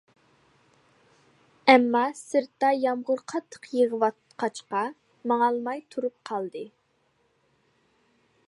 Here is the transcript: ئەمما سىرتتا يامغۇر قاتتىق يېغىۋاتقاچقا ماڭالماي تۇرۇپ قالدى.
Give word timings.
ئەمما 1.73 2.01
سىرتتا 2.21 2.71
يامغۇر 2.85 3.21
قاتتىق 3.33 3.69
يېغىۋاتقاچقا 3.75 4.83
ماڭالماي 5.33 5.87
تۇرۇپ 5.93 6.17
قالدى. 6.31 6.69